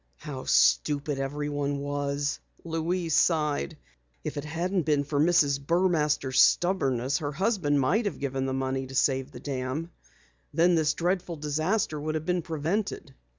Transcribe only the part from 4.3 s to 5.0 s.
it hadn't